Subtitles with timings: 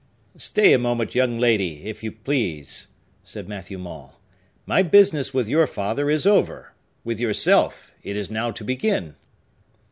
[0.39, 2.87] "Stay a moment, young lady, if you please!"
[3.23, 4.19] said Matthew Maule.
[4.65, 6.73] "My business with your father is over.
[7.03, 9.13] With yourself, it is now to begin!"